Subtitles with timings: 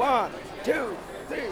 [0.00, 0.30] One,
[0.64, 0.96] two,
[1.28, 1.50] three!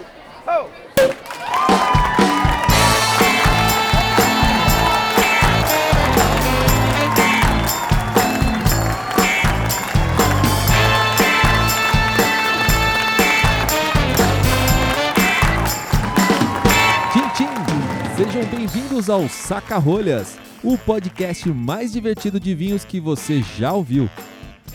[18.17, 24.09] Sejam bem-vindos ao Saca Rolhas, o podcast mais divertido de vinhos que você já ouviu.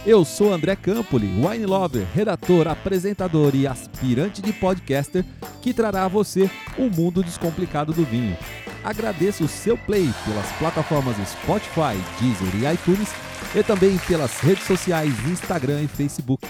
[0.05, 5.23] Eu sou André Campoli, wine lover, redator, apresentador e aspirante de podcaster
[5.61, 8.37] que trará a você o mundo descomplicado do vinho.
[8.83, 13.13] Agradeço o seu play pelas plataformas Spotify, Deezer e iTunes
[13.55, 16.45] e também pelas redes sociais Instagram e Facebook.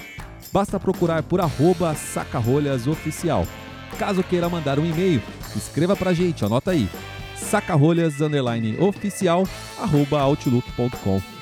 [0.51, 3.45] Basta procurar por arroba sacarolhasoficial.
[3.99, 5.21] Caso queira mandar um e-mail,
[5.55, 6.90] escreva pra gente, anota aí.
[7.35, 8.15] sacarolhas
[8.79, 9.48] oficial
[9.79, 11.32] arroba outlook.com.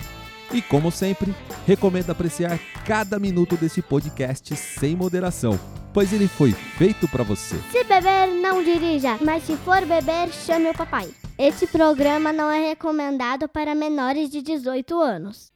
[0.53, 1.33] E como sempre,
[1.65, 5.57] recomendo apreciar cada minuto desse podcast sem moderação,
[5.93, 7.55] pois ele foi feito para você.
[7.71, 11.09] Se beber, não dirija, mas se for beber, chame o papai.
[11.37, 15.51] Este programa não é recomendado para menores de 18 anos.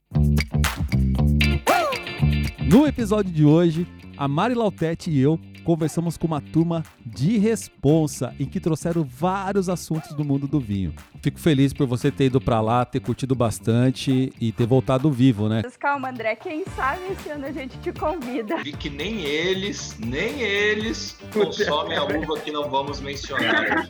[2.64, 3.86] No episódio de hoje,
[4.18, 6.84] a Mari Lautete e eu conversamos com uma turma
[7.16, 10.94] de responsa em que trouxeram vários assuntos do mundo do vinho.
[11.22, 15.48] Fico feliz por você ter ido para lá, ter curtido bastante e ter voltado vivo,
[15.48, 15.62] né?
[15.64, 18.58] Mas Calma, André, quem sabe esse ano a gente te convida.
[18.58, 23.88] Vi que nem eles, nem eles consomem a uva que não vamos mencionar.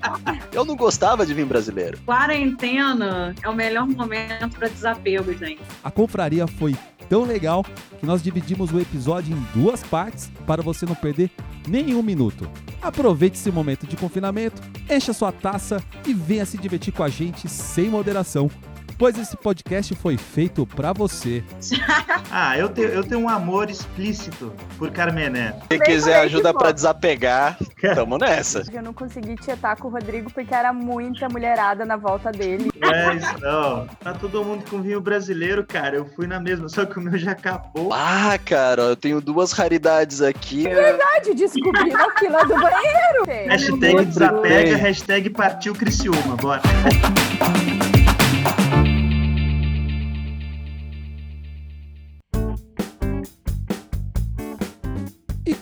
[0.54, 1.98] Eu não gostava de vinho brasileiro.
[2.06, 5.62] Quarentena é o melhor momento para desapego, gente.
[5.84, 6.76] A confraria foi
[7.10, 7.64] tão legal
[8.00, 11.32] que nós dividimos o episódio em duas partes para você não perder
[11.68, 12.50] nenhum minuto.
[12.82, 17.48] Aproveite esse momento de confinamento, encha sua taça e venha se divertir com a gente
[17.50, 18.50] sem moderação,
[18.98, 21.44] pois esse podcast foi feito para você.
[22.38, 25.56] Ah, eu tenho, eu tenho um amor explícito por Carmené.
[25.72, 27.58] Se quiser ajuda pra desapegar,
[27.94, 28.64] tamo nessa.
[28.74, 32.72] Eu não consegui tietar com o Rodrigo porque era muita mulherada na volta dele.
[32.82, 33.88] É isso, não.
[34.04, 35.96] Tá todo mundo com vinho brasileiro, cara.
[35.96, 37.94] Eu fui na mesma, só que o meu já acabou.
[37.94, 40.64] Ah, cara, eu tenho duas raridades aqui.
[40.64, 43.50] Verdade, descobri na fila do banheiro.
[43.50, 46.62] Hashtag desapega, hashtag partiu Criciúma, bora.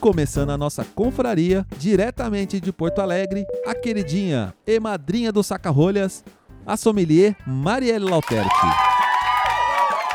[0.04, 6.26] Começando a nossa confraria, diretamente de Porto Alegre, a queridinha e madrinha do Saca-Rolhas,
[6.66, 8.50] a sommelier Marielle Lauterti.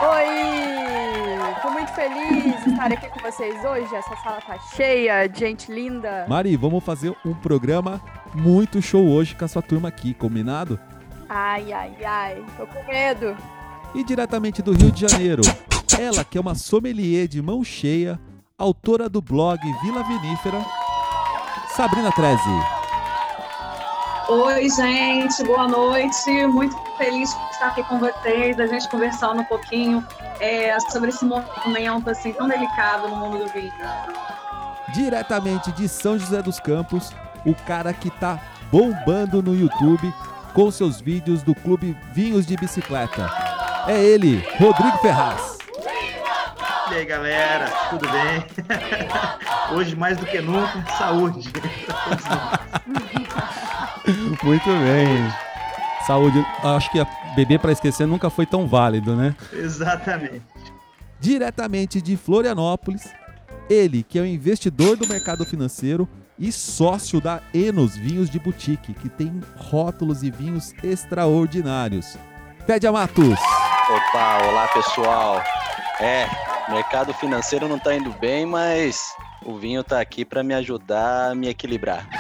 [0.03, 1.63] Oi!
[1.63, 3.95] Tô muito feliz de estar aqui com vocês hoje.
[3.95, 6.27] Essa sala tá cheia de gente linda.
[6.29, 7.99] Mari, vamos fazer um programa
[8.35, 10.79] muito show hoje com a sua turma aqui, combinado?
[11.31, 12.45] Ai, ai, ai.
[12.59, 13.35] Tô com medo.
[13.95, 15.41] E diretamente do Rio de Janeiro,
[15.99, 18.21] ela que é uma sommelier de mão cheia,
[18.59, 20.61] autora do blog Vila Vinífera,
[21.77, 22.43] Sabrina Treze.
[24.29, 26.47] Oi, gente, boa noite.
[26.49, 30.05] Muito feliz de estar aqui com vocês, a gente conversando um pouquinho
[30.41, 33.73] é, sobre esse momento assim tão delicado no mundo do vinho.
[34.93, 37.13] Diretamente de São José dos Campos,
[37.47, 38.41] o cara que tá
[38.73, 40.13] bombando no YouTube
[40.53, 43.31] com seus vídeos do Clube Vinhos de Bicicleta.
[43.87, 45.58] É ele, Rodrigo Ferraz.
[46.99, 48.45] E aí, galera, tudo bem?
[49.73, 51.49] Hoje, mais do que nunca, saúde.
[54.43, 55.33] Muito bem.
[56.05, 56.45] Saúde.
[56.65, 56.99] Acho que
[57.37, 59.37] beber para esquecer nunca foi tão válido, né?
[59.53, 60.43] Exatamente.
[61.21, 63.15] Diretamente de Florianópolis,
[63.71, 68.93] ele que é um investidor do mercado financeiro e sócio da Enos Vinhos de Boutique,
[68.93, 72.19] que tem rótulos e vinhos extraordinários.
[72.67, 73.39] Pede a Matos.
[73.89, 75.41] Opa, olá pessoal.
[76.01, 76.29] É,
[76.71, 79.15] mercado financeiro não tá indo bem, mas
[79.45, 82.07] o vinho tá aqui pra me ajudar a me equilibrar.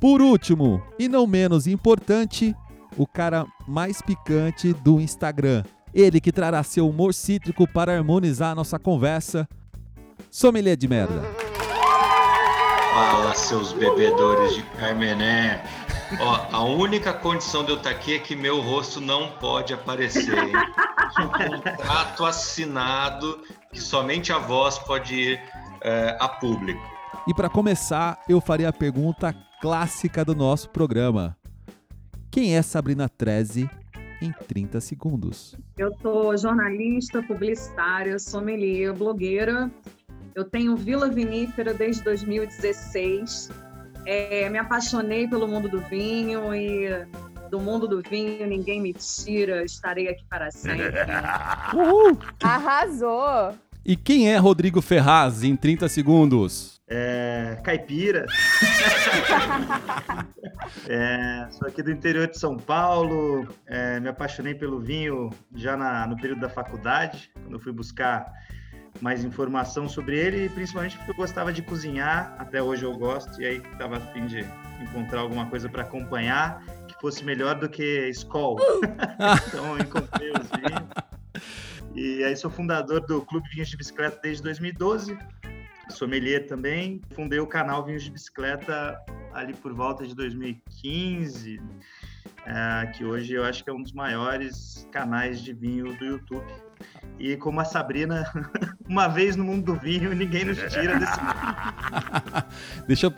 [0.00, 2.56] Por último, e não menos importante,
[2.96, 5.62] o cara mais picante do Instagram.
[5.92, 9.46] Ele que trará seu humor cítrico para harmonizar a nossa conversa.
[10.30, 11.22] Sommelier de merda.
[12.94, 15.62] Fala, seus bebedores de Carmené.
[16.18, 20.36] Ó, a única condição de eu estar aqui é que meu rosto não pode aparecer.
[20.36, 20.52] Hein?
[21.20, 23.42] Um contrato assinado
[23.72, 25.40] que somente a voz pode ir
[25.82, 26.80] é, a público.
[27.28, 31.36] E para começar, eu farei a pergunta clássica do nosso programa.
[32.30, 33.68] Quem é Sabrina Treze
[34.20, 35.56] em 30 segundos?
[35.76, 39.70] Eu sou jornalista, publicitária, sommelier, blogueira.
[40.34, 43.50] Eu tenho Vila Vinífera desde 2016.
[44.12, 46.88] É, me apaixonei pelo mundo do vinho e
[47.48, 49.62] do mundo do vinho ninguém me tira.
[49.64, 50.92] Estarei aqui para sempre.
[51.72, 52.18] Uhul!
[52.42, 53.54] Arrasou!
[53.86, 56.80] E quem é Rodrigo Ferraz em 30 segundos?
[56.88, 58.26] É, caipira.
[60.88, 63.46] É, sou aqui do interior de São Paulo.
[63.66, 68.26] é, me apaixonei pelo vinho já na- no período da faculdade, quando eu fui buscar
[69.00, 72.34] mais informação sobre ele, e principalmente porque eu gostava de cozinhar.
[72.38, 74.44] Até hoje eu gosto, e aí estava a fim de
[74.80, 78.58] encontrar alguma coisa para acompanhar que fosse melhor do que Skol.
[79.48, 80.88] então eu encontrei os vinhos.
[81.94, 85.16] E aí sou fundador do Clube Vinhos de Bicicleta desde 2012
[85.90, 87.00] sommelier também.
[87.10, 88.98] Fundei o canal Vinhos de Bicicleta
[89.32, 91.60] ali por volta de 2015,
[92.46, 96.52] eh, que hoje eu acho que é um dos maiores canais de vinho do YouTube.
[97.18, 98.24] E como a Sabrina,
[98.88, 101.34] uma vez no mundo do vinho, ninguém nos tira desse mundo.
[102.88, 103.12] Deixa eu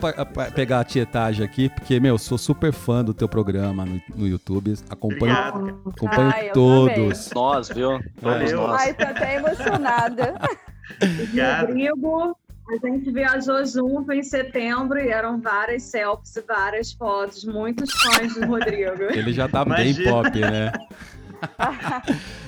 [0.53, 4.73] pegar a tietagem aqui, porque, meu, sou super fã do teu programa no, no YouTube.
[4.89, 7.29] Acompanho, Obrigado, acompanho Ai, eu todos.
[7.33, 8.03] Nós, viu?
[8.21, 8.81] Todos nós.
[8.81, 10.35] Ai, tô até emocionada.
[11.01, 11.67] Obrigado.
[11.67, 12.37] Rodrigo,
[12.69, 17.45] a gente viajou junto em setembro e eram várias selfies e várias fotos.
[17.45, 19.03] Muitos fãs do Rodrigo.
[19.03, 20.11] Ele já tá bem Imagina.
[20.11, 20.71] pop, né?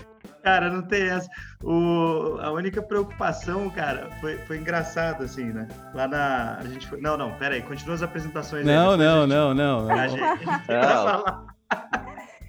[0.46, 1.28] Cara, não tem essa.
[1.64, 5.68] O, a única preocupação, cara, foi, foi engraçado, assim, né?
[5.92, 6.58] Lá na.
[6.60, 7.02] A gente foi.
[7.02, 8.74] Não, não, pera aí, continua as apresentações aí.
[8.76, 9.92] Não, depois a não, gente- não, não.
[9.92, 10.82] A gente, a gente Não.
[10.84, 11.44] falar.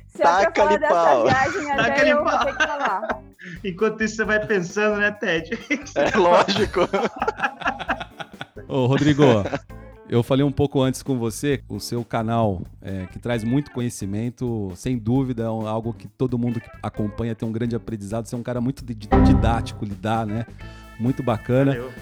[0.08, 1.25] Se pra falar Taca-lhe dessa pau.
[1.25, 2.44] viagem até eu vou pau.
[2.44, 3.08] ter que falar.
[3.64, 5.58] Enquanto isso, você vai pensando, né, Ted?
[5.94, 6.81] É lógico.
[8.69, 9.22] Ô, Rodrigo,
[10.08, 14.73] eu falei um pouco antes com você, o seu canal, é, que traz muito conhecimento,
[14.76, 18.26] sem dúvida, é algo que todo mundo que acompanha tem um grande aprendizado.
[18.26, 20.47] Você é um cara muito di- didático, lidar, né?
[20.99, 21.73] Muito bacana.
[21.73, 21.93] Valeu.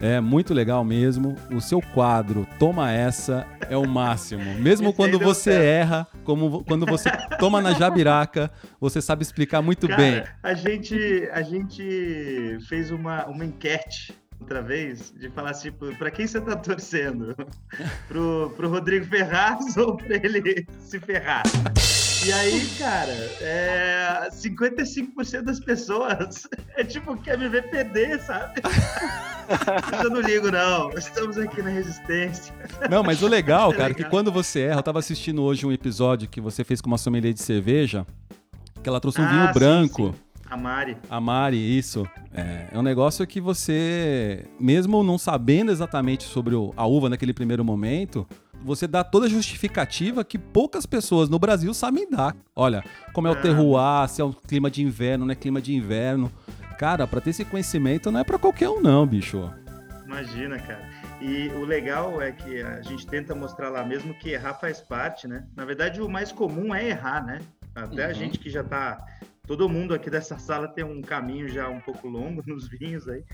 [0.00, 1.34] É muito legal mesmo.
[1.50, 4.42] O seu quadro, toma essa, é o máximo.
[4.56, 5.64] Mesmo quando você certo.
[5.64, 10.22] erra, como quando você toma na jabiraca, você sabe explicar muito Cara, bem.
[10.42, 14.12] A gente, a gente fez uma, uma enquete
[14.44, 17.34] outra vez de falar assim, para quem você tá torcendo?
[18.06, 21.42] Pro, pro Rodrigo Ferraz ou pra ele se ferrar?
[22.26, 26.46] E aí, cara, é, 55% das pessoas
[26.76, 28.62] é tipo, quer me ver perder, sabe?
[30.02, 30.90] Eu não ligo, não.
[30.92, 32.54] Estamos aqui na resistência.
[32.90, 34.10] Não, mas o legal, É cara, é que legal.
[34.10, 37.32] quando você erra, eu tava assistindo hoje um episódio que você fez com uma sommelier
[37.34, 38.06] de cerveja,
[38.82, 40.06] que ela trouxe um Ah, vinho sim, branco.
[40.14, 40.23] sim.
[40.50, 40.96] A Mari.
[41.08, 42.06] A Mari, isso.
[42.32, 47.32] É, é um negócio que você, mesmo não sabendo exatamente sobre o- a uva naquele
[47.32, 48.26] primeiro momento,
[48.62, 52.34] você dá toda a justificativa que poucas pessoas no Brasil sabem dar.
[52.54, 52.82] Olha,
[53.12, 53.40] como é o É.
[53.40, 56.30] terroir, se é um clima de inverno, não é clima de inverno.
[56.78, 59.50] Cara, pra ter esse conhecimento não é pra qualquer um não, bicho.
[60.06, 60.88] Imagina, cara.
[61.20, 65.26] E o legal é que a gente tenta mostrar lá mesmo que errar faz parte,
[65.26, 65.44] né?
[65.56, 67.40] Na verdade, o mais comum é errar, né?
[67.74, 68.14] Até a Uhum.
[68.14, 69.04] gente que já tá.
[69.46, 73.24] Todo mundo aqui dessa sala tem um caminho já um pouco longo nos vinhos aí.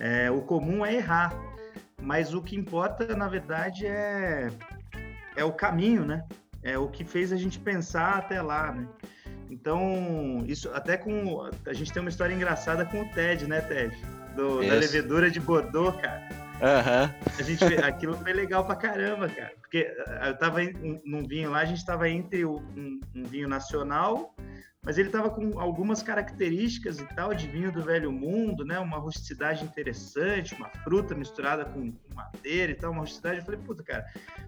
[0.00, 1.32] É, o comum é errar.
[2.00, 4.50] Mas o que importa, na verdade, é,
[5.36, 6.24] é o caminho, né?
[6.62, 8.88] É o que fez a gente pensar até lá, né?
[9.48, 11.48] Então, isso até com.
[11.66, 13.96] A gente tem uma história engraçada com o Ted, né, Ted?
[14.34, 16.22] Do- da levedura de Bordeaux, cara.
[16.62, 17.12] Aham.
[17.38, 19.52] A gente, aquilo foi legal pra caramba, cara.
[19.60, 23.48] Porque eh, eu tava um- num vinho lá, a gente tava entre um, um vinho
[23.48, 24.34] nacional,
[24.84, 28.78] mas ele tava com algumas características e tal de vinho do velho mundo, né?
[28.78, 33.38] Uma rusticidade interessante, uma fruta misturada com madeira e tal, uma rusticidade.
[33.38, 34.04] Eu falei, puta, cara,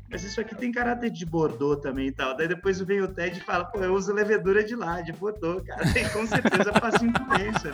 [0.08, 2.36] mas isso aqui tem caráter de Bordeaux também e tal.
[2.36, 5.64] Daí depois vem o Ted e fala, pô, eu uso levedura de lá, de Bordeaux,
[5.66, 5.82] cara.
[5.98, 7.72] E com certeza passa influência.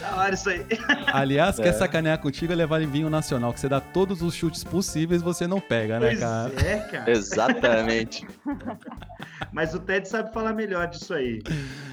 [0.00, 0.64] Da hora isso aí.
[1.12, 1.72] Aliás, quer É.
[1.72, 5.46] sacanear contigo é levar em vinho nacional, que você dá todos os chutes possíveis você
[5.46, 6.52] não pega, né, Pois cara?
[6.66, 7.10] é, cara.
[7.10, 8.26] Exatamente.
[9.52, 11.40] Mas o Ted sabe falar melhor disso aí.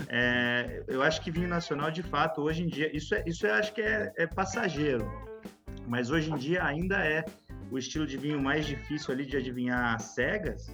[0.09, 3.53] É, eu acho que vinho nacional, de fato, hoje em dia, isso, é, isso eu
[3.53, 5.09] acho que é, é passageiro.
[5.87, 7.23] Mas hoje em dia ainda é
[7.71, 10.71] o estilo de vinho mais difícil ali de adivinhar cegas,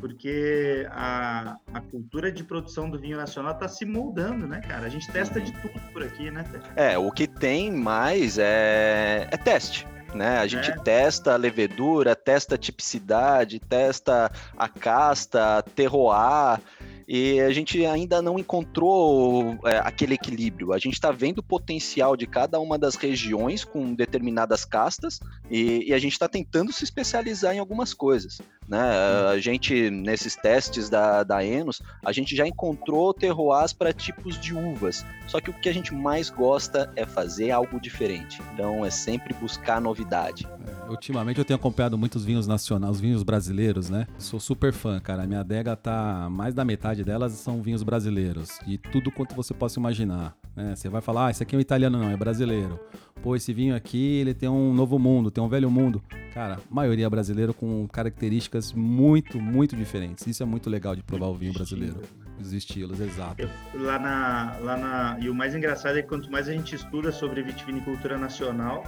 [0.00, 4.86] porque a, a cultura de produção do vinho nacional está se moldando, né, cara?
[4.86, 6.44] A gente testa de tudo por aqui, né?
[6.76, 9.86] É, o que tem mais é, é teste.
[10.14, 10.38] Né?
[10.38, 10.78] A gente É.
[10.78, 16.60] testa a levedura, testa a tipicidade, testa a casta, terroir,
[17.06, 20.72] e a gente ainda não encontrou é, aquele equilíbrio.
[20.72, 25.88] A gente está vendo o potencial de cada uma das regiões com determinadas castas e,
[25.88, 28.40] e a gente está tentando se especializar em algumas coisas.
[28.68, 28.78] Né?
[28.78, 34.54] A gente, nesses testes da, da Enos, a gente já encontrou terroirs para tipos de
[34.54, 35.06] uvas.
[35.26, 38.42] Só que o que a gente mais gosta é fazer algo diferente.
[38.52, 40.46] Então é sempre buscar novidade.
[40.88, 44.06] Ultimamente eu tenho acompanhado muitos vinhos nacionais, os vinhos brasileiros, né?
[44.18, 45.26] Sou super fã, cara.
[45.26, 46.28] Minha adega tá.
[46.30, 48.58] Mais da metade delas são vinhos brasileiros.
[48.66, 50.34] De tudo quanto você possa imaginar.
[50.58, 50.74] Né?
[50.76, 52.78] Você vai falar, ah, esse aqui é um italiano, não, é brasileiro.
[53.22, 56.02] Pô, esse vinho aqui, ele tem um novo mundo, tem um velho mundo.
[56.34, 60.26] Cara, maioria é brasileiro com características muito, muito diferentes.
[60.26, 62.00] Isso é muito legal de provar o vinho brasileiro.
[62.40, 63.42] Os estilos, exato.
[63.42, 63.48] Eu-
[63.82, 65.18] lá na, lá na.
[65.20, 68.84] E o mais engraçado é que quanto mais a gente estuda sobre vitivinicultura nacional,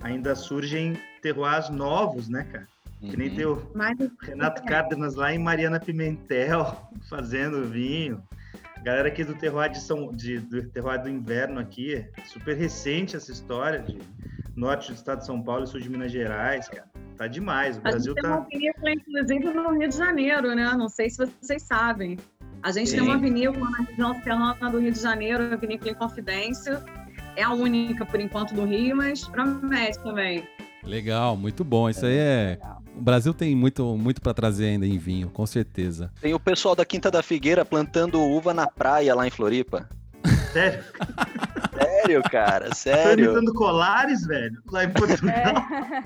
[0.00, 2.68] ainda surgem terroirs novos, né, cara?
[3.00, 3.34] Que nem Uhum.
[3.34, 6.76] tem o Mas Renato Cárdenas lá em Mariana Pimentel
[7.10, 8.22] fazendo vinho.
[8.86, 13.32] Galera aqui do terroir de São, de, do terroir do inverno aqui, super recente essa
[13.32, 13.98] história de
[14.54, 16.88] norte do estado de São Paulo e sul de Minas Gerais, cara.
[17.16, 17.78] Tá demais.
[17.78, 18.46] O a Brasil gente tem uma tá.
[18.48, 20.72] vinícola, inclusive, no Rio de Janeiro, né?
[20.78, 22.16] Não sei se vocês sabem.
[22.62, 22.98] A gente Sim.
[22.98, 26.80] tem uma vinícola na região serrana do Rio de Janeiro, a Vinícola Inconfidência.
[27.34, 30.46] É a única, por enquanto, do Rio, mas promete também.
[30.84, 31.90] Legal, muito bom.
[31.90, 32.58] Isso aí é.
[32.96, 36.10] O Brasil tem muito, muito para trazer ainda em vinho, com certeza.
[36.20, 39.86] Tem o pessoal da Quinta da Figueira plantando uva na praia lá em Floripa.
[40.52, 40.82] Sério?
[41.78, 43.26] Sério, cara, sério.
[43.26, 45.34] imitando colares, velho, lá em Portugal.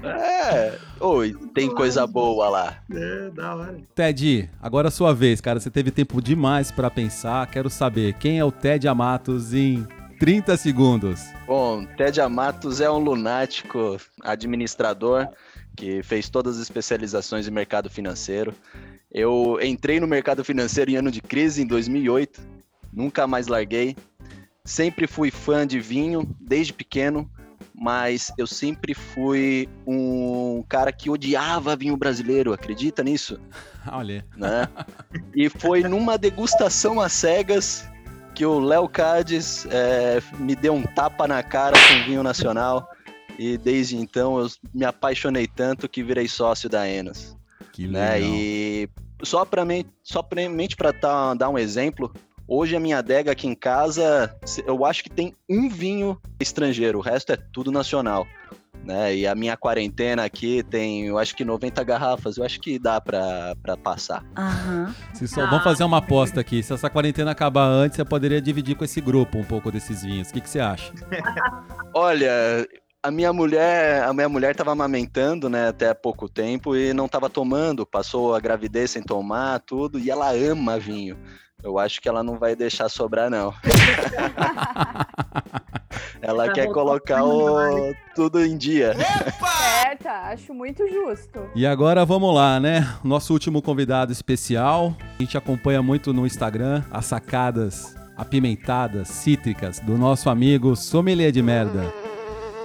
[0.03, 0.73] É.
[0.99, 2.77] Oi, tem coisa boa lá.
[2.93, 3.79] É, da hora.
[3.95, 5.61] Ted, agora é a sua vez, cara.
[5.61, 7.47] Você teve tempo demais para pensar.
[7.49, 9.87] Quero saber quem é o Ted Amatos em
[10.19, 11.21] 30 segundos.
[11.47, 15.29] Bom, Ted Amatos é um lunático administrador
[15.81, 18.55] que fez todas as especializações em mercado financeiro.
[19.11, 22.39] Eu entrei no mercado financeiro em ano de crise, em 2008,
[22.93, 23.97] nunca mais larguei.
[24.63, 27.31] Sempre fui fã de vinho, desde pequeno,
[27.75, 33.41] mas eu sempre fui um cara que odiava vinho brasileiro, acredita nisso?
[33.91, 34.69] Olha, né?
[35.35, 37.89] E foi numa degustação às cegas
[38.35, 42.87] que o Léo Cades é, me deu um tapa na cara com vinho nacional.
[43.41, 47.35] E desde então eu me apaixonei tanto que virei sócio da Enos.
[47.73, 48.03] que legal.
[48.03, 48.21] Né?
[48.21, 48.89] E
[49.23, 50.93] só para mim, só pra, mente para
[51.33, 52.13] dar um exemplo,
[52.47, 57.01] hoje a minha adega aqui em casa, eu acho que tem um vinho estrangeiro, o
[57.01, 58.27] resto é tudo nacional.
[58.85, 59.17] Né?
[59.17, 63.01] E a minha quarentena aqui tem, eu acho que 90 garrafas, eu acho que dá
[63.01, 64.23] para passar.
[64.37, 64.95] Aham.
[65.15, 66.63] Se só, vamos fazer uma aposta aqui.
[66.63, 70.29] Se essa quarentena acabar antes, você poderia dividir com esse grupo um pouco desses vinhos.
[70.29, 70.93] O que, que você acha?
[71.95, 72.67] Olha,
[73.03, 77.07] a minha mulher, a minha mulher estava amamentando, né, até há pouco tempo e não
[77.07, 81.17] estava tomando, passou a gravidez sem tomar, tudo, e ela ama vinho.
[81.63, 83.53] Eu acho que ela não vai deixar sobrar não.
[86.23, 87.95] ela quer colocar o...
[88.15, 88.95] tudo em dia.
[89.39, 91.51] Certa, acho muito justo.
[91.55, 92.97] E agora vamos lá, né?
[93.05, 94.97] Nosso último convidado especial.
[95.19, 101.43] A gente acompanha muito no Instagram as sacadas apimentadas, cítricas do nosso amigo Sommelier de
[101.43, 102.10] Merda.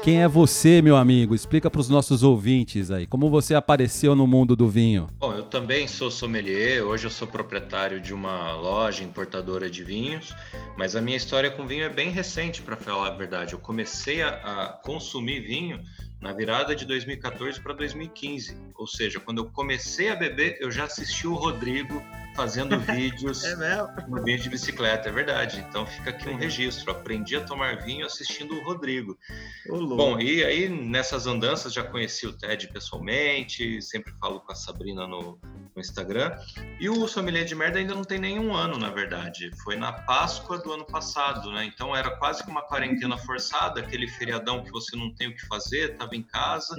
[0.05, 1.33] Quem é você, meu amigo?
[1.33, 5.07] Explica para os nossos ouvintes aí, como você apareceu no mundo do vinho.
[5.17, 10.31] Bom, eu também sou sommelier, hoje eu sou proprietário de uma loja importadora de vinhos,
[10.77, 13.53] mas a minha história com vinho é bem recente, para falar a verdade.
[13.53, 15.81] Eu comecei a, a consumir vinho
[16.21, 20.83] na virada de 2014 para 2015, ou seja, quando eu comecei a beber, eu já
[20.83, 21.99] assisti o Rodrigo
[22.35, 23.55] fazendo vídeos É
[24.07, 25.65] no vídeo de bicicleta, é verdade.
[25.67, 26.91] Então fica aqui um registro.
[26.91, 29.17] Aprendi a tomar vinho assistindo o Rodrigo.
[29.69, 29.95] Ô, louco.
[29.95, 35.07] Bom, e aí nessas andanças já conheci o Ted pessoalmente, sempre falo com a Sabrina
[35.07, 35.39] no,
[35.75, 36.37] no Instagram.
[36.79, 39.51] E o Sommelier de Merda ainda não tem nenhum ano, na verdade.
[39.63, 41.65] Foi na Páscoa do ano passado, né?
[41.65, 45.45] Então era quase que uma quarentena forçada, aquele feriadão que você não tem o que
[45.47, 46.75] fazer, tava em casa.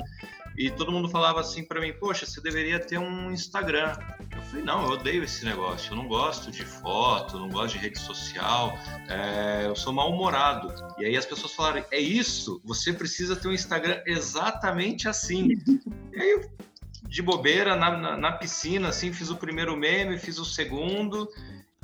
[0.56, 3.96] E todo mundo falava assim para mim: Poxa, você deveria ter um Instagram.
[4.34, 5.92] Eu falei: Não, eu odeio esse negócio.
[5.92, 8.78] Eu não gosto de foto, não gosto de rede social.
[9.08, 10.72] é, eu sou mal-humorado.
[10.98, 12.60] E aí as pessoas falaram: É isso?
[12.64, 15.48] Você precisa ter um Instagram exatamente assim.
[16.12, 16.50] E aí eu,
[17.08, 21.28] de bobeira, na, na, na piscina, assim, fiz o primeiro meme, fiz o segundo.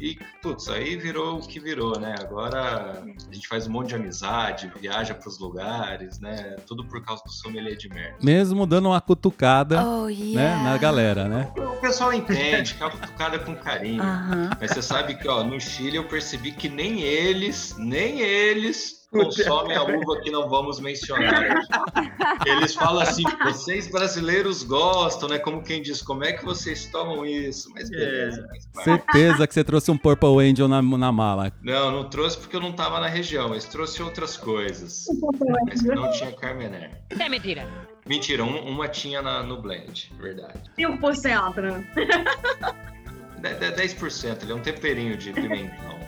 [0.02, 2.16] E, putz, aí virou o que virou, né?
[2.18, 6.56] Agora a gente faz um monte de amizade, viaja para os lugares, né?
[6.66, 8.16] Tudo por causa do sommelier de merda.
[8.20, 10.62] Mesmo dando uma cutucada Oh, né, yeah.
[10.64, 11.52] na galera, né?
[11.56, 14.02] O pessoal entende, que é uma cutucada com carinho.
[14.60, 19.76] Mas você sabe que, ó, no Chile eu percebi que nem eles, nem eles consomem
[19.76, 21.44] a uva que não vamos mencionar.
[22.46, 25.38] Eles falam assim, vocês brasileiros gostam, né?
[25.38, 27.70] Como quem diz, como é que vocês tomam isso?
[27.74, 28.46] Mas beleza.
[28.48, 28.84] faz parte.
[28.84, 31.52] Certeza que você trouxe um Purple Angel na, na mala.
[31.62, 35.04] Não, não trouxe porque eu não tava na região, mas trouxe outras coisas.
[35.68, 36.90] Mas não tinha Carmener.
[37.10, 37.68] É mentira.
[38.06, 40.58] Mentira, um- uma tinha na- no blend, verdade.
[40.76, 41.86] 5%, né?
[43.42, 45.98] De- de- 10%, ele é um temperinho de pimentão.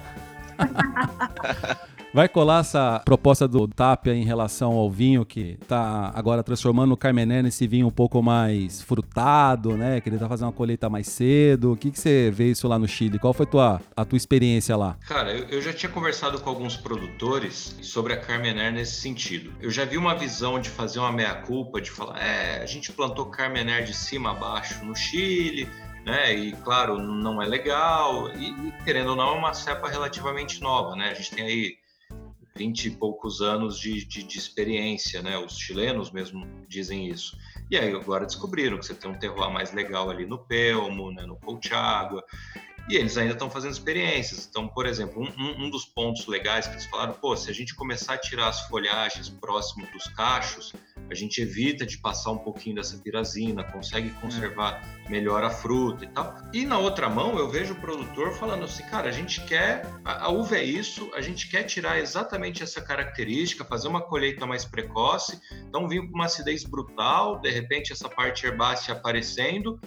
[2.14, 6.96] Vai colar essa proposta do Tapia em relação ao vinho que tá agora transformando o
[6.96, 10.00] Carmené nesse vinho um pouco mais frutado, né?
[10.00, 11.72] Que ele tá fazendo uma colheita mais cedo.
[11.72, 13.18] O que, que você vê isso lá no Chile?
[13.18, 14.96] Qual foi tua, a tua experiência lá?
[15.08, 19.52] Cara, eu, eu já tinha conversado com alguns produtores sobre a Carmener nesse sentido.
[19.60, 23.26] Eu já vi uma visão de fazer uma meia-culpa, de falar, é, a gente plantou
[23.26, 25.68] Carmener de cima a baixo no Chile,
[26.06, 26.32] né?
[26.32, 28.30] E claro, não é legal.
[28.36, 31.10] E querendo ou não, é uma cepa relativamente nova, né?
[31.10, 31.83] A gente tem aí
[32.56, 35.36] 20 e poucos anos de, de, de, experiência, né?
[35.36, 37.36] Os chilenos mesmo dizem isso.
[37.68, 41.26] E aí agora descobriram que você tem um terroir mais legal ali no Pelmo, né?
[41.26, 42.24] no Colchagua,
[42.88, 44.46] e eles ainda estão fazendo experiências.
[44.48, 47.74] Então, por exemplo, um, um, dos pontos legais que eles falaram, pô, se a gente
[47.74, 50.72] começar a tirar as folhagens próximo dos cachos,
[51.10, 56.08] a gente evita de passar um pouquinho dessa pirazina, consegue conservar melhor a fruta e
[56.08, 56.34] tal.
[56.52, 60.26] E na outra mão, eu vejo o produtor falando assim, cara, a gente quer, a,
[60.26, 64.64] a uva é isso, a gente quer tirar exatamente essa característica, fazer uma colheita mais
[64.64, 69.80] precoce, então vinho com uma acidez brutal, de repente essa parte herbácea aparecendo,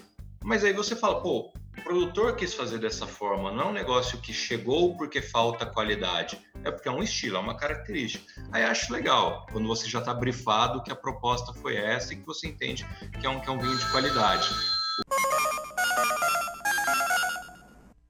[0.43, 4.19] mas aí você fala, pô, o produtor quis fazer dessa forma, não é um negócio
[4.19, 8.25] que chegou porque falta qualidade, é porque é um estilo, é uma característica.
[8.51, 12.25] Aí acho legal, quando você já está brifado que a proposta foi essa e que
[12.25, 12.85] você entende
[13.19, 14.49] que é um, que é um vinho de qualidade.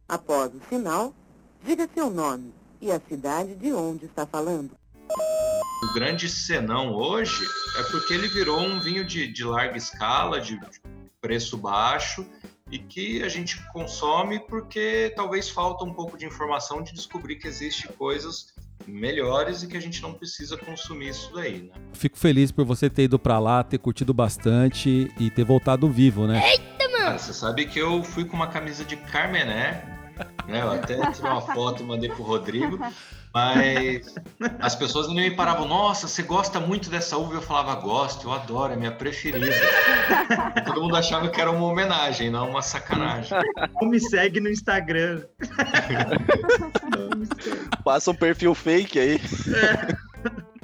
[0.07, 1.13] Após o sinal,
[1.63, 4.71] diga seu nome e a cidade de onde está falando.
[5.83, 7.45] O grande senão hoje
[7.77, 10.59] é porque ele virou um vinho de, de larga escala, de
[11.21, 12.25] preço baixo,
[12.71, 17.47] e que a gente consome porque talvez falta um pouco de informação de descobrir que
[17.47, 18.53] existe coisas
[18.85, 21.73] melhores e que a gente não precisa consumir isso daí, né?
[21.93, 26.27] Fico feliz por você ter ido para lá, ter curtido bastante e ter voltado vivo,
[26.27, 26.41] né?
[26.51, 26.97] Eita, mano!
[26.97, 29.83] Cara, você sabe que eu fui com uma camisa de Carmené,
[30.47, 30.61] né?
[30.61, 32.79] Eu até tirei uma foto e mandei pro Rodrigo.
[33.37, 34.15] Mas
[34.59, 37.35] as pessoas me paravam, nossa, você gosta muito dessa uva?
[37.35, 39.45] Eu falava, gosto, eu adoro, é minha preferida.
[40.65, 43.37] Todo mundo achava que era uma homenagem, não uma sacanagem.
[43.79, 45.21] Não me segue no Instagram.
[47.85, 49.21] Passa um perfil fake aí.
[49.53, 50.06] É.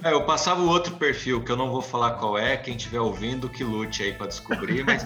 [0.04, 3.00] É, eu passava o outro perfil, que eu não vou falar qual é, quem estiver
[3.00, 5.06] ouvindo que lute aí para descobrir, mas...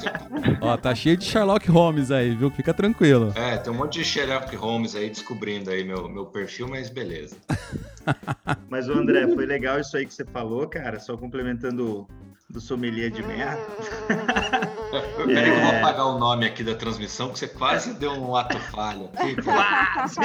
[0.59, 2.49] Ó, tá cheio de Sherlock Holmes aí, viu?
[2.49, 3.31] Fica tranquilo.
[3.35, 7.37] É, tem um monte de Sherlock Holmes aí descobrindo aí meu, meu perfil, mas beleza.
[8.69, 12.07] mas, o André, foi legal isso aí que você falou, cara, só complementando
[12.49, 13.61] do sommelier de merda.
[15.25, 15.43] Peraí é...
[15.43, 18.57] que eu vou apagar o nome aqui da transmissão, que você quase deu um ato
[18.71, 19.09] falho.
[19.43, 20.15] Quase!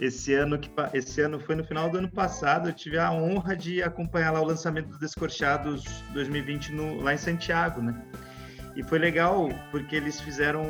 [0.00, 3.56] Esse ano, que, esse ano foi no final do ano passado, eu tive a honra
[3.56, 7.94] de acompanhar lá o lançamento do Descorchados 2020 no, lá em Santiago, né?
[8.76, 10.62] E foi legal porque eles fizeram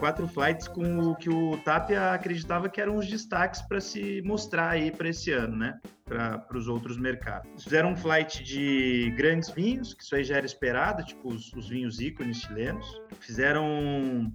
[0.00, 4.70] quatro flights com o que o Tapia acreditava que eram os destaques para se mostrar
[4.70, 5.78] aí para esse ano, né?
[6.04, 7.48] Para os outros mercados.
[7.50, 11.52] Eles fizeram um flight de grandes vinhos, que isso aí já era esperado, tipo os,
[11.52, 13.00] os vinhos ícones chilenos.
[13.20, 14.32] Fizeram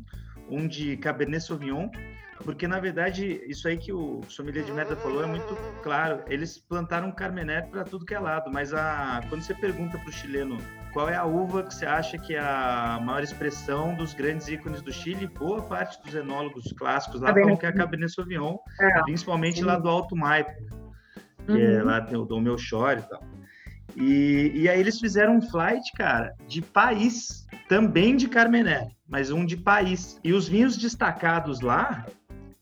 [0.49, 1.89] um de Cabernet Sauvignon,
[2.43, 6.23] porque, na verdade, isso aí que o sommelier de merda falou é muito claro.
[6.27, 10.11] Eles plantaram Carmener para tudo que é lado, mas a, quando você pergunta para o
[10.11, 10.57] chileno
[10.91, 14.81] qual é a uva que você acha que é a maior expressão dos grandes ícones
[14.81, 19.01] do Chile, boa parte dos enólogos clássicos lá falam que é a Cabernet Sauvignon, é,
[19.01, 19.65] principalmente sim.
[19.65, 20.51] lá do Alto Maipo,
[21.47, 21.79] que é uhum.
[21.79, 23.23] é lá tem o Dom Melchior e tal.
[23.95, 29.45] E, e aí eles fizeram um flight, cara, de país, também de Carmener, mas um
[29.45, 30.19] de país.
[30.23, 32.05] E os vinhos destacados lá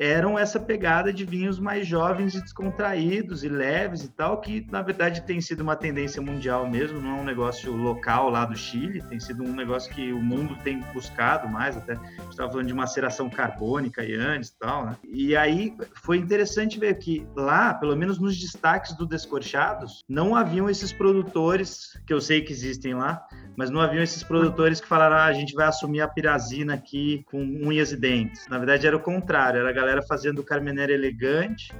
[0.01, 4.81] eram essa pegada de vinhos mais jovens e descontraídos e leves e tal, que na
[4.81, 9.03] verdade tem sido uma tendência mundial mesmo, não é um negócio local lá do Chile,
[9.03, 13.29] tem sido um negócio que o mundo tem buscado mais, até estava falando de maceração
[13.29, 14.97] carbônica e antes e tal, né?
[15.07, 20.67] E aí foi interessante ver que lá, pelo menos nos destaques do Descorchados, não haviam
[20.67, 23.23] esses produtores, que eu sei que existem lá,
[23.55, 27.23] mas não haviam esses produtores que falaram, ah, a gente vai assumir a pirazina aqui
[27.29, 28.47] com unhas e dentes.
[28.47, 31.73] Na verdade era o contrário, era a galera fazendo carmeneira elegante,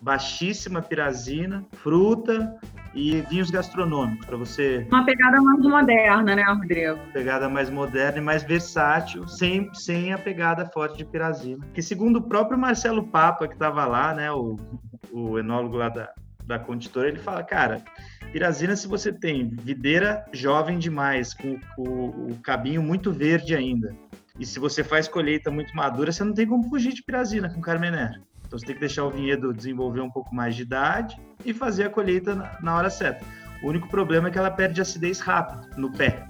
[0.00, 2.54] baixíssima pirazina, fruta
[2.94, 4.86] e vinhos gastronômicos para você.
[4.90, 6.98] Uma pegada mais moderna, né, Rodrigo?
[7.12, 11.66] Pegada mais moderna e mais versátil, sem, sem a pegada forte de pirazina.
[11.74, 14.56] Que segundo o próprio Marcelo Papa que estava lá, né, o,
[15.12, 16.10] o enólogo lá da,
[16.46, 17.82] da conditora, ele fala, cara,
[18.34, 23.94] pirazina se você tem videira jovem demais, com, com o cabinho muito verde ainda,
[24.40, 27.60] e se você faz colheita muito madura, você não tem como fugir de pirazina com
[27.60, 28.20] Carmener.
[28.44, 31.84] Então você tem que deixar o vinhedo desenvolver um pouco mais de idade e fazer
[31.84, 33.24] a colheita na, hora certa.
[33.62, 36.26] O único problema é que ela perde acidez rápido no pé.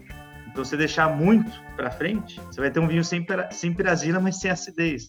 [0.46, 4.38] Então, se deixar muito para frente, você vai ter um vinho sem, sem pirazina, mas
[4.38, 5.08] sem acidez.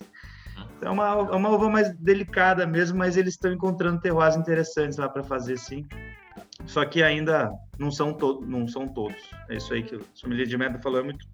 [0.81, 5.09] É uma, é uma uva mais delicada mesmo, mas eles estão encontrando terroirs interessantes lá
[5.09, 5.85] para fazer, sim.
[6.65, 9.21] Só que ainda não são, to não são todos.
[9.49, 11.25] É isso aí que o sommelier de merda falou, é muito,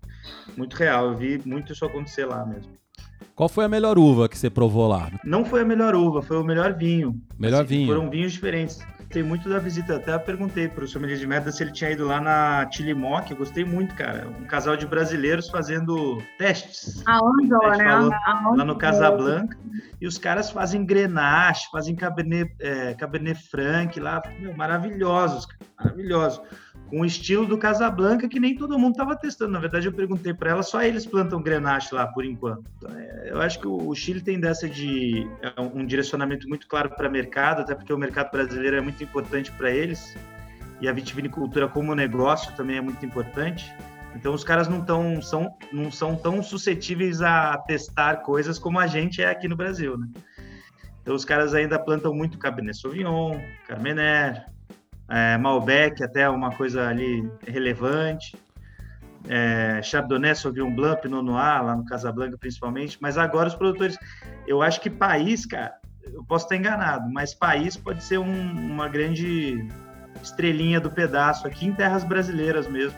[0.58, 1.08] muito real.
[1.08, 2.72] Eu vi muito isso acontecer lá mesmo.
[3.36, 5.12] Qual foi a melhor uva que você provou lá?
[5.24, 7.20] Não foi a melhor uva, foi o melhor vinho.
[7.40, 7.88] Melhor assim, vinho.
[7.88, 8.80] Foram vinhos diferentes
[9.12, 9.98] gostei muito da visita.
[9.98, 13.30] Até perguntei pro sommelier de merda se ele tinha ido lá na Tilimoc.
[13.30, 14.26] Eu gostei muito, cara.
[14.40, 17.04] Um casal de brasileiros fazendo testes.
[17.06, 17.84] A Ângela, né?
[17.90, 19.58] Falou, lá no Casablanca.
[20.00, 24.22] E os caras fazem Grenache, fazem Cabernet, é, Cabernet Franc lá.
[24.40, 25.60] Meu, maravilhosos, cara.
[25.78, 26.42] Maravilhosos
[26.90, 29.52] com o estilo do Casablanca que nem todo mundo estava testando.
[29.52, 32.64] Na verdade, eu perguntei para ela, só eles plantam Grenache lá por enquanto.
[32.78, 36.90] Então, é, eu acho que o Chile tem dessa de é um direcionamento muito claro
[36.90, 40.16] para mercado, até porque o mercado brasileiro é muito importante para eles
[40.82, 43.74] e a vitivinicultura como negócio também é muito importante.
[44.16, 48.88] Então os caras não, tão, são, não são tão suscetíveis a testar coisas como a
[48.88, 50.08] gente é aqui no Brasil, né?
[51.02, 54.46] Então os caras ainda plantam muito Cabernet Sauvignon, Carmener,
[55.12, 58.38] é, Malbec até uma coisa ali relevante,
[59.28, 63.98] é, Chardonnay, Sauvignon Blanc, Pinot Noir, lá no Casablanca principalmente, mas agora os produtores,
[64.48, 68.88] eu acho que país, cara, eu posso estar enganado, mas país pode ser um, uma
[68.88, 69.68] grande
[70.24, 72.98] estrelinha do pedaço aqui em terras brasileiras mesmo.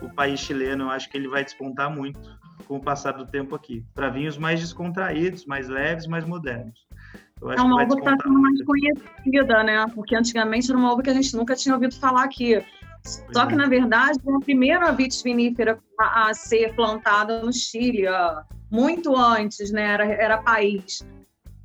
[0.00, 2.18] O país chileno, eu acho que ele vai despontar muito
[2.66, 6.91] com o passar do tempo aqui, para vinhos mais descontraídos, mais leves, mais modernos
[7.50, 9.86] é uma uva que está sendo mais conhecida, né?
[9.94, 12.62] Porque antigamente era uma uva que a gente nunca tinha ouvido falar aqui.
[13.32, 13.56] Só que, é.
[13.56, 18.04] na verdade, é a primeira vitivinífera a, a, ser plantada no Chile,
[18.70, 19.82] muito antes, né?
[19.82, 21.04] Era, era país.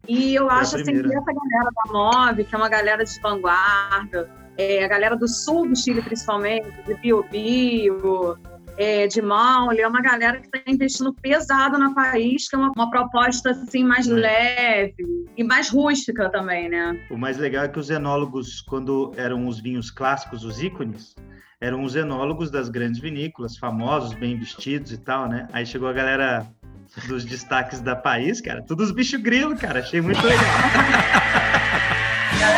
[0.07, 4.29] E eu acho assim, que essa galera da Move, que é uma galera de vanguarda,
[4.57, 8.37] é, a galera do sul do Chile, principalmente, de Bio Bio,
[8.77, 12.71] é, de Maule, é uma galera que está investindo pesado na país, que é uma,
[12.75, 14.13] uma proposta assim mais é.
[14.13, 14.95] leve
[15.35, 16.99] e mais rústica também, né?
[17.09, 21.15] O mais legal é que os enólogos, quando eram os vinhos clássicos, os ícones,
[21.59, 25.47] eram os enólogos das grandes vinícolas, famosos, bem vestidos e tal, né?
[25.51, 26.45] Aí chegou a galera
[27.07, 30.45] dos destaques da país, cara, todos os bichos grilo, cara, achei muito legal.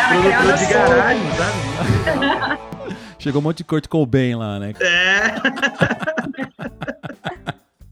[0.09, 2.58] Produtor de garagem, sabe?
[3.19, 4.73] Chegou um monte de Kurt Cobain lá, né?
[4.79, 5.35] É.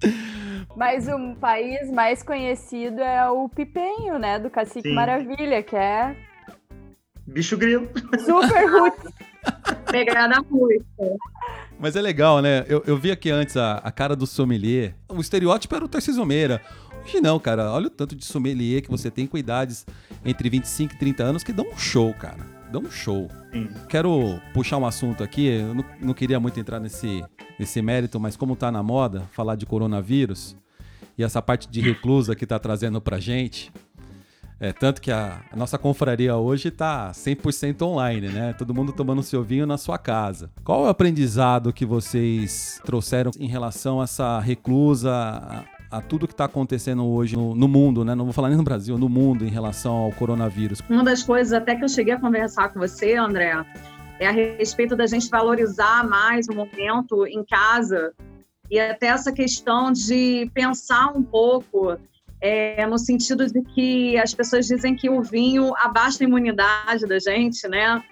[0.74, 4.40] Mas o país mais conhecido é o Pipenho, né?
[4.40, 4.96] Do Cacique Sim.
[4.96, 6.16] Maravilha, que é.
[7.26, 7.90] Bicho grilo.
[8.24, 9.12] Super roots.
[9.92, 10.86] Pegada muito.
[11.78, 12.64] Mas é legal, né?
[12.70, 14.96] Eu, eu vi aqui antes a, a cara do sommelier.
[15.10, 16.62] O estereótipo era o Tarcísio Meira.
[17.04, 17.70] Hoje não, cara.
[17.74, 19.86] Olha o tanto de sommelier que você tem com idades
[20.24, 23.30] entre 25 e 30 anos que dão um show, cara dá um show.
[23.52, 23.70] Sim.
[23.90, 27.24] Quero puxar um assunto aqui, eu não, não, queria muito entrar nesse,
[27.60, 30.56] nesse mérito, mas como tá na moda falar de coronavírus
[31.18, 33.72] e essa parte de reclusa que tá trazendo pra gente,
[34.60, 38.54] é, tanto que a, a, nossa confraria hoje tá 100% online, né?
[38.54, 40.50] Todo mundo tomando seu vinho na sua casa.
[40.64, 46.34] Qual é o aprendizado que vocês trouxeram em relação a essa reclusa, a tudo que
[46.34, 48.14] está acontecendo hoje no, no, mundo, né?
[48.14, 50.82] Não vou falar nem no Brasil, no mundo em relação ao coronavírus.
[50.90, 53.54] Uma das coisas até que eu cheguei a conversar com você, André,
[54.20, 58.14] é a respeito da gente valorizar mais o momento em casa
[58.70, 61.98] e até essa questão de pensar um pouco
[62.42, 67.18] é, no sentido de que as pessoas dizem que o vinho abaixa a imunidade da
[67.18, 68.04] gente, né?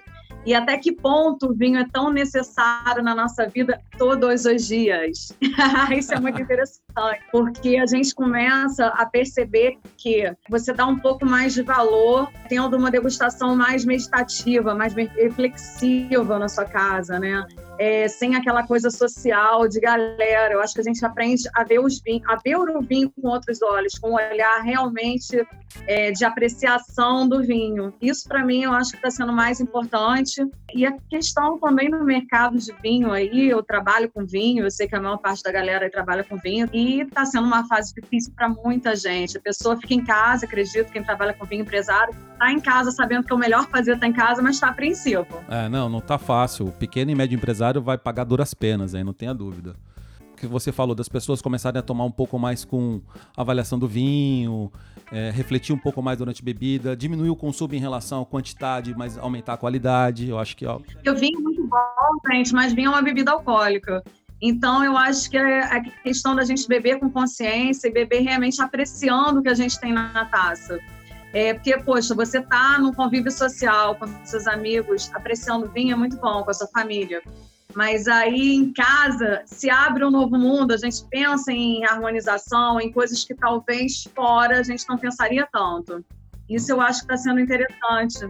[0.45, 5.36] E até que ponto o vinho é tão necessário na nossa vida todos os dias.
[5.97, 11.25] Isso é muito interessante, porque a gente começa a perceber que você dá um pouco
[11.25, 17.43] mais de valor tendo uma degustação mais meditativa, mais reflexiva na sua casa, né?
[17.79, 20.53] É, sem aquela coisa social de galera.
[20.53, 23.27] Eu acho que a gente aprende a ver os vinhos, a ver o vinho com
[23.27, 25.45] outros olhos, com um olhar realmente
[25.88, 27.93] é, de apreciação do vinho.
[28.01, 30.41] Isso para mim eu acho que está sendo mais importante.
[30.73, 34.88] E a questão também no mercado de vinho aí, eu trabalho com vinho, eu sei
[34.88, 38.33] que a maior parte da galera trabalha com vinho e está sendo uma fase difícil
[38.35, 39.38] para muita gente.
[39.38, 43.23] A pessoa fica em casa, acredito, quem trabalha com vinho empresário, está em casa sabendo
[43.23, 45.27] que é o melhor fazer estar tá em casa, mas está apreensivo.
[45.49, 46.71] É, não, não tá fácil.
[46.77, 49.75] Pequeno e médio empresário empresário vai pagar duras penas, aí não tenha dúvida.
[50.34, 53.01] O que você falou das pessoas começarem a tomar um pouco mais com
[53.38, 54.71] avaliação do vinho,
[55.12, 58.93] é, refletir um pouco mais durante a bebida, diminuir o consumo em relação à quantidade,
[58.97, 60.28] mas aumentar a qualidade.
[60.28, 60.65] Eu acho que.
[60.65, 60.78] Ó...
[60.78, 64.04] O vinho é muito bom, gente, mas vinho é uma bebida alcoólica.
[64.41, 68.62] Então, eu acho que é a questão da gente beber com consciência e beber realmente
[68.62, 70.78] apreciando o que a gente tem na taça.
[71.36, 76.15] É, porque, poxa, você tá num convívio social com seus amigos, apreciando vinho é muito
[76.17, 77.21] bom, com a sua família.
[77.75, 82.89] Mas aí em casa se abre um novo mundo, a gente pensa em harmonização, em
[82.91, 86.03] coisas que talvez fora a gente não pensaria tanto.
[86.49, 88.25] Isso eu acho que está sendo interessante.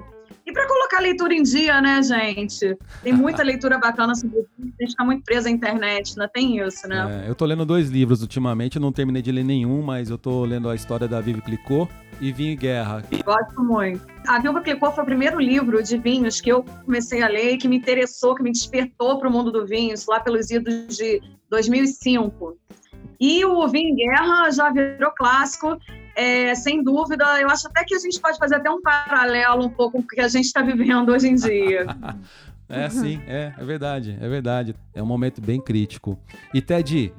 [0.45, 2.77] E para colocar a leitura em dia, né, gente?
[3.03, 4.49] Tem muita leitura bacana sobre isso.
[4.60, 7.25] A gente está muito preso à internet, não tem isso, né?
[7.25, 10.17] É, eu tô lendo dois livros ultimamente, eu não terminei de ler nenhum, mas eu
[10.17, 11.88] tô lendo a história da Vivi Clicô
[12.19, 13.04] e Vinho e Guerra.
[13.23, 14.06] Gosto muito.
[14.28, 17.67] A Viúva Clicô foi o primeiro livro de vinhos que eu comecei a ler, que
[17.67, 22.58] me interessou, que me despertou para o mundo do vinho, lá pelos idos de 2005.
[23.19, 25.78] E o Vinho em Guerra já virou clássico
[26.15, 29.69] é, sem dúvida, eu acho até que a gente pode fazer até um paralelo um
[29.69, 31.86] pouco com o que a gente está vivendo hoje em dia.
[32.69, 34.75] é, sim, é, é verdade, é verdade.
[34.93, 36.17] É um momento bem crítico.
[36.54, 37.13] E Ted,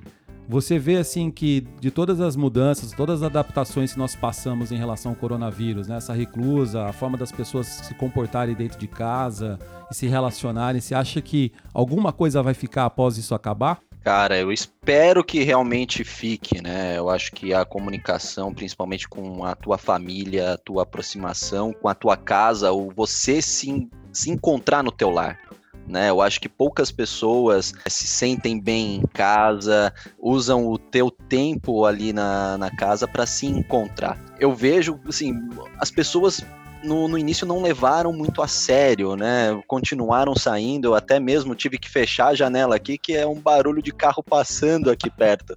[0.48, 4.76] você vê assim que de todas as mudanças, todas as adaptações que nós passamos em
[4.76, 5.96] relação ao coronavírus, né?
[5.96, 9.58] essa reclusa, a forma das pessoas se comportarem dentro de casa
[9.90, 13.80] e se relacionarem, você acha que alguma coisa vai ficar após isso acabar?
[14.06, 16.96] Cara, eu espero que realmente fique, né?
[16.96, 21.94] Eu acho que a comunicação, principalmente com a tua família, a tua aproximação com a
[21.94, 25.40] tua casa, ou você se, se encontrar no teu lar.
[25.86, 31.84] Né, eu acho que poucas pessoas se sentem bem em casa, usam o teu tempo
[31.84, 34.18] ali na, na casa para se encontrar.
[34.40, 35.32] Eu vejo, assim,
[35.78, 36.44] as pessoas
[36.82, 39.60] no, no, início não levaram muito a sério, né?
[39.66, 43.82] Continuaram saindo, eu até mesmo tive que fechar a janela aqui, que é um barulho
[43.82, 45.56] de carro passando aqui perto.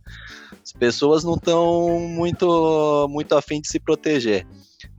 [0.63, 4.45] As pessoas não estão muito, muito afim de se proteger.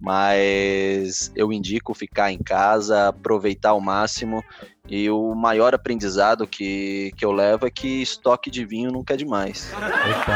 [0.01, 4.43] Mas eu indico ficar em casa, aproveitar ao máximo.
[4.91, 9.17] E o maior aprendizado que, que eu levo é que estoque de vinho nunca é
[9.17, 9.73] demais.
[9.73, 10.33] Opa,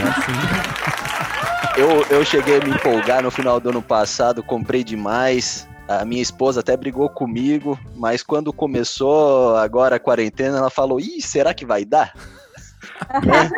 [0.00, 0.32] é assim.
[1.80, 5.68] Eu, eu cheguei a me empolgar no final do ano passado, comprei demais.
[5.86, 11.22] A minha esposa até brigou comigo, mas quando começou agora a quarentena, ela falou: Ih,
[11.22, 12.12] será que vai dar?
[13.24, 13.50] né?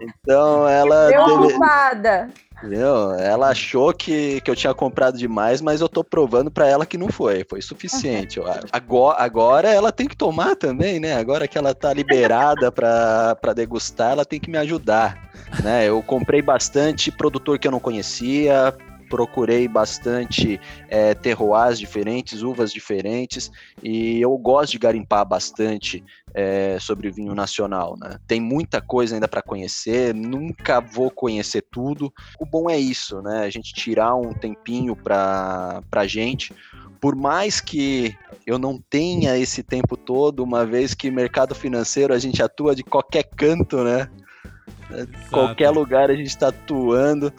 [0.00, 1.08] Então ela.
[1.08, 2.30] Preocupada.
[2.68, 3.12] Viu?
[3.12, 6.98] Ela achou que, que eu tinha comprado demais, mas eu tô provando para ela que
[6.98, 7.44] não foi.
[7.48, 8.66] Foi suficiente, eu acho.
[8.72, 11.14] Agora, agora ela tem que tomar também, né?
[11.14, 15.30] Agora que ela tá liberada para degustar, ela tem que me ajudar.
[15.62, 15.88] Né?
[15.88, 18.74] Eu comprei bastante produtor que eu não conhecia,
[19.08, 23.50] procurei bastante é, terroirs diferentes, uvas diferentes,
[23.82, 27.96] e eu gosto de garimpar bastante é, sobre vinho nacional.
[27.98, 28.18] Né?
[28.26, 32.12] Tem muita coisa ainda para conhecer, nunca vou conhecer tudo.
[32.38, 33.44] O bom é isso, né?
[33.44, 36.52] A gente tirar um tempinho para a gente.
[37.00, 42.18] Por mais que eu não tenha esse tempo todo, uma vez que mercado financeiro a
[42.18, 44.08] gente atua de qualquer canto, né?
[44.90, 45.30] Exato.
[45.30, 47.32] Qualquer lugar a gente está atuando.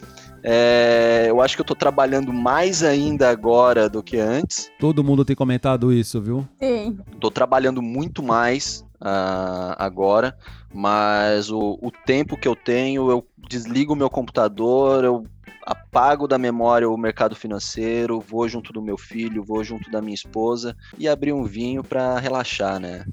[0.48, 4.70] É, eu acho que eu estou trabalhando mais ainda agora do que antes.
[4.80, 6.48] Todo mundo tem comentado isso, viu?
[6.62, 7.00] Sim.
[7.12, 10.38] Estou trabalhando muito mais uh, agora,
[10.72, 15.26] mas o, o tempo que eu tenho, eu desligo o meu computador, eu
[15.66, 20.14] apago da memória o mercado financeiro, vou junto do meu filho, vou junto da minha
[20.14, 23.04] esposa e abrir um vinho para relaxar, né?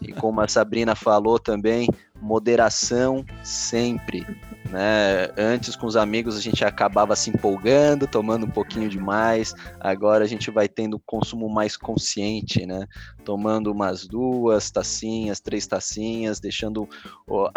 [0.00, 1.88] E como a Sabrina falou também,
[2.20, 4.26] moderação sempre.
[4.68, 5.30] Né?
[5.36, 9.54] Antes com os amigos a gente acabava se empolgando, tomando um pouquinho demais.
[9.80, 12.86] Agora a gente vai tendo um consumo mais consciente, né?
[13.24, 16.88] Tomando umas duas tacinhas, três tacinhas, deixando.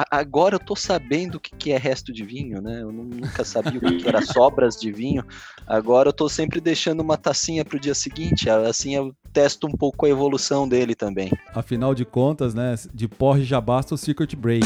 [0.09, 2.81] Agora eu tô sabendo o que é resto de vinho, né?
[2.81, 5.23] Eu nunca sabia o que era sobras de vinho.
[5.67, 8.49] Agora eu tô sempre deixando uma tacinha pro dia seguinte.
[8.49, 11.31] Assim eu testo um pouco a evolução dele também.
[11.53, 12.75] Afinal de contas, né?
[12.93, 14.65] De porre já basta o Secret Break.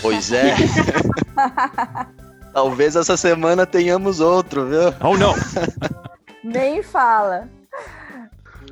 [0.00, 0.54] Pois é.
[2.52, 4.94] Talvez essa semana tenhamos outro, viu?
[5.00, 5.34] Oh, não!
[6.42, 7.48] Nem fala.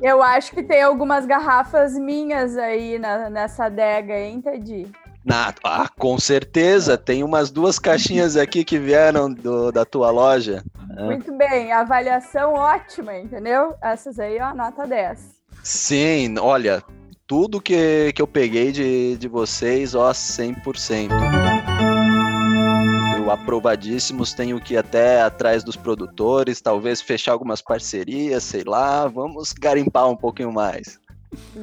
[0.01, 4.91] Eu acho que tem algumas garrafas minhas aí na, nessa adega, hein, Teddy?
[5.23, 6.97] Na, ah, com certeza.
[6.97, 10.63] Tem umas duas caixinhas aqui que vieram do, da tua loja.
[10.97, 11.03] É.
[11.03, 13.75] Muito bem, avaliação ótima, entendeu?
[13.81, 15.19] Essas aí, ó, nota 10.
[15.61, 16.81] Sim, olha,
[17.29, 21.11] tudo que, que eu peguei de, de vocês, ó, 100%.
[23.19, 29.07] Eu aprovadíssimos, tenho que ir até atrás dos produtores, talvez fechar algumas parcerias, sei lá,
[29.07, 30.99] vamos garimpar um pouquinho mais.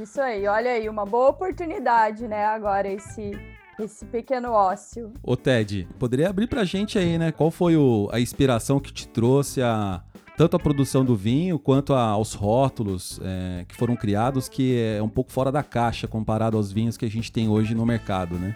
[0.00, 3.32] Isso aí, olha aí, uma boa oportunidade, né, agora esse
[3.78, 5.12] esse pequeno ócio.
[5.22, 7.30] Ô Ted, poderia abrir pra gente aí, né?
[7.30, 10.02] Qual foi o, a inspiração que te trouxe a
[10.36, 15.02] tanto a produção do vinho quanto a, aos rótulos é, que foram criados, que é
[15.02, 18.36] um pouco fora da caixa comparado aos vinhos que a gente tem hoje no mercado,
[18.38, 18.54] né?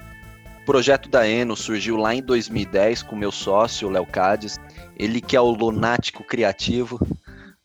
[0.62, 4.58] O projeto da Eno surgiu lá em 2010 com meu sócio, Léo Cades.
[4.96, 7.00] Ele que é o lunático criativo,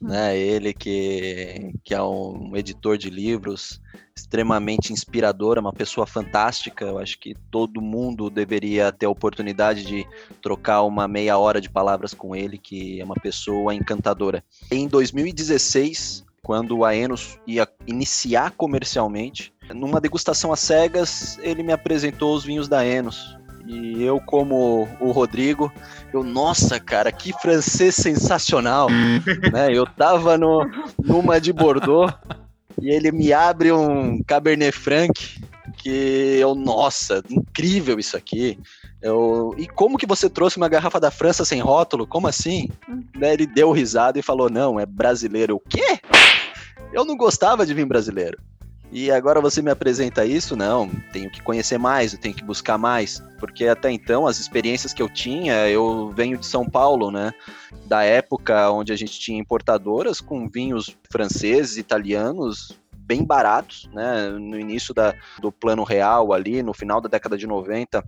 [0.01, 0.37] né?
[0.37, 3.81] Ele que, que é um editor de livros
[4.17, 6.85] extremamente inspirador, é uma pessoa fantástica.
[6.85, 10.07] Eu acho que todo mundo deveria ter a oportunidade de
[10.41, 14.43] trocar uma meia hora de palavras com ele, que é uma pessoa encantadora.
[14.71, 22.35] Em 2016, quando a Enos ia iniciar comercialmente, numa degustação às cegas, ele me apresentou
[22.35, 23.35] os vinhos da Enos.
[23.67, 25.73] E eu, como o Rodrigo,
[26.15, 28.89] eu, nossa, cara, que francês sensacional,
[29.51, 29.71] né?
[29.71, 30.65] Eu tava no,
[31.03, 32.13] numa de Bordeaux
[32.81, 35.13] e ele me abre um Cabernet Franc
[35.77, 38.57] que eu, nossa, incrível isso aqui.
[39.01, 42.07] Eu, e como que você trouxe uma garrafa da França sem rótulo?
[42.07, 42.69] Como assim?
[43.19, 45.55] Daí ele deu risada e falou: não, é brasileiro.
[45.55, 45.99] O quê?
[46.93, 48.37] Eu não gostava de vinho brasileiro.
[48.91, 50.55] E agora você me apresenta isso?
[50.55, 54.93] Não, tenho que conhecer mais, eu tenho que buscar mais, porque até então as experiências
[54.93, 57.33] que eu tinha, eu venho de São Paulo, né?
[57.85, 64.29] Da época onde a gente tinha importadoras com vinhos franceses, italianos, bem baratos, né?
[64.29, 68.03] No início da, do plano real ali, no final da década de 90,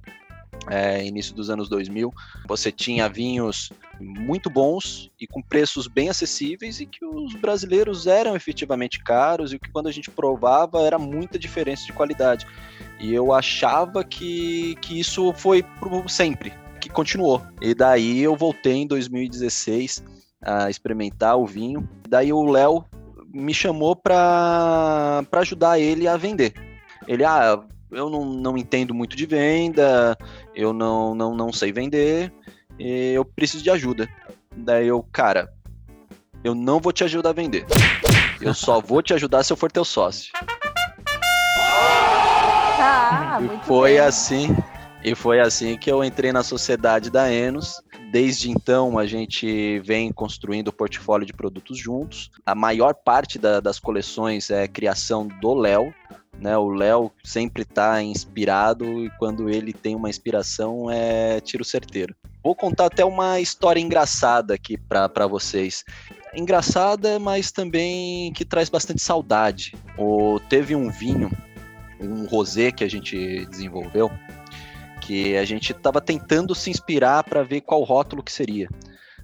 [0.69, 2.13] é, início dos anos 2000,
[2.47, 8.35] você tinha vinhos muito bons e com preços bem acessíveis e que os brasileiros eram
[8.35, 12.45] efetivamente caros e que quando a gente provava era muita diferença de qualidade.
[12.99, 17.41] E eu achava que, que isso foi por sempre, que continuou.
[17.61, 20.03] E daí eu voltei em 2016
[20.41, 21.87] a experimentar o vinho.
[22.07, 22.85] Daí o Léo
[23.33, 26.53] me chamou para ajudar ele a vender.
[27.07, 30.17] Ele, ah, eu não, não entendo muito de venda,
[30.55, 32.31] eu não, não, não sei vender,
[32.79, 34.07] eu preciso de ajuda.
[34.55, 35.51] Daí eu, cara,
[36.43, 37.65] eu não vou te ajudar a vender.
[38.41, 40.31] Eu só vou te ajudar se eu for teu sócio.
[42.79, 43.99] Ah, e foi bem.
[43.99, 44.55] assim,
[45.03, 47.81] e foi assim que eu entrei na sociedade da Enos.
[48.11, 52.29] Desde então a gente vem construindo o portfólio de produtos juntos.
[52.45, 55.93] A maior parte da- das coleções é criação do Léo.
[56.39, 62.15] Né, o Léo sempre está inspirado e quando ele tem uma inspiração é tiro certeiro.
[62.43, 65.83] Vou contar até uma história engraçada aqui para vocês.
[66.35, 69.75] Engraçada, mas também que traz bastante saudade.
[69.97, 71.31] O, teve um vinho,
[71.99, 74.11] um rosé que a gente desenvolveu,
[75.01, 78.69] que a gente estava tentando se inspirar para ver qual rótulo que seria.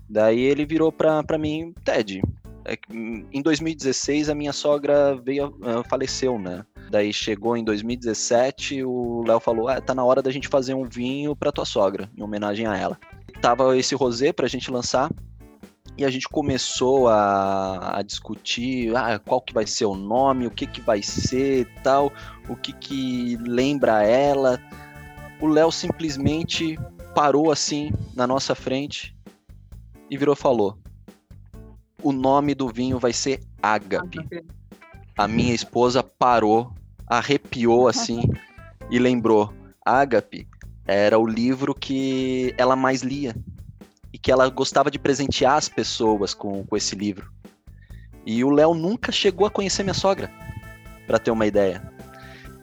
[0.10, 2.22] Daí ele virou para mim, Ted,
[2.66, 6.66] é hum, em 2016 a minha sogra veio, faleceu, né?
[6.90, 10.88] Daí chegou em 2017, o Léo falou: ah, tá na hora da gente fazer um
[10.88, 13.00] vinho para tua sogra, em homenagem a ela.
[13.42, 15.10] Tava esse rosé pra gente lançar.
[15.96, 20.52] E a gente começou a, a discutir ah, qual que vai ser o nome, o
[20.52, 22.12] que que vai ser tal,
[22.50, 24.60] o que que lembra ela.
[25.40, 26.80] O Léo simplesmente
[27.14, 29.16] parou assim na nossa frente
[30.10, 30.78] e virou falou:
[32.02, 34.20] O nome do vinho vai ser Ágape.
[35.18, 36.74] A minha esposa parou,
[37.08, 38.24] arrepiou assim
[38.90, 39.54] e lembrou:
[39.86, 40.48] Ágape
[40.86, 43.36] era o livro que ela mais lia
[44.12, 47.32] e que ela gostava de presentear as pessoas com, com esse livro.
[48.26, 50.32] E o Léo nunca chegou a conhecer minha sogra,
[51.06, 51.82] para ter uma ideia.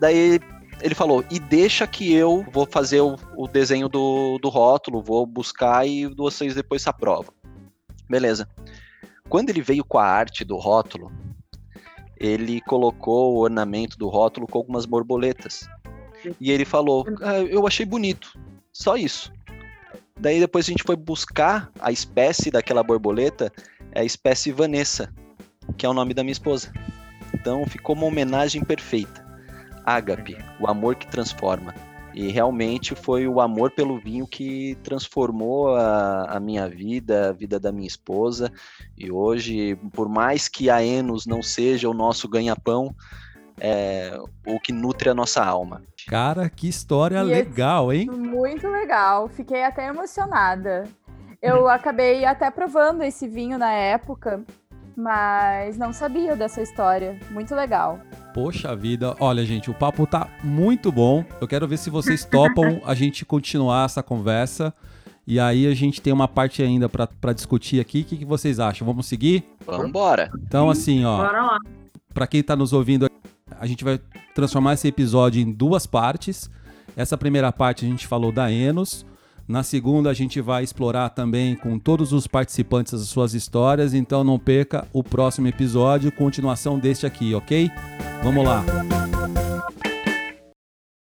[0.00, 0.40] Daí
[0.80, 5.26] ele falou: e deixa que eu vou fazer o, o desenho do, do rótulo, vou
[5.26, 7.32] buscar e vocês depois se aprovam.
[8.08, 8.48] Beleza.
[9.28, 11.12] Quando ele veio com a arte do rótulo,
[12.20, 15.66] ele colocou o ornamento do rótulo com algumas borboletas.
[16.38, 18.38] E ele falou: "Ah, Eu achei bonito,
[18.72, 19.33] só isso.
[20.18, 23.50] Daí depois a gente foi buscar a espécie daquela borboleta,
[23.92, 25.11] é a espécie Vanessa,
[25.78, 26.70] que é o nome da minha esposa.
[27.33, 29.26] Então ficou uma homenagem perfeita.
[29.87, 31.74] Ágape, o amor que transforma.
[32.12, 37.59] E realmente foi o amor pelo vinho que transformou a, a minha vida, a vida
[37.61, 38.51] da minha esposa.
[38.99, 42.94] E hoje, por mais que a Enos não seja o nosso ganha-pão,
[43.61, 45.83] é o que nutre a nossa alma.
[46.09, 48.11] Cara, que história E esse- legal, hein?
[48.11, 50.85] Muito legal, fiquei até emocionada.
[51.42, 54.42] Eu acabei até provando esse vinho na época,
[54.96, 57.18] mas não sabia dessa história.
[57.31, 57.99] Muito legal.
[58.32, 61.24] Poxa vida, olha gente, o papo tá muito bom.
[61.40, 64.72] Eu quero ver se vocês topam a gente continuar essa conversa.
[65.26, 68.00] E aí a gente tem uma parte ainda pra pra discutir aqui.
[68.00, 68.86] O que, que vocês acham?
[68.86, 69.44] Vamos seguir?
[69.66, 70.30] Vamos embora.
[70.46, 71.58] Então, assim, ó, Bora lá.
[72.14, 73.08] Pra quem tá nos ouvindo,
[73.58, 74.00] a gente vai
[74.34, 76.50] transformar esse episódio em duas partes.
[76.96, 79.06] Essa primeira parte a gente falou da Enos.
[79.50, 83.92] Na segunda a gente vai explorar também com todos os participantes as suas histórias.
[83.92, 87.68] Então não perca o próximo episódio, continuação deste aqui, ok?
[88.22, 88.64] Vamos lá.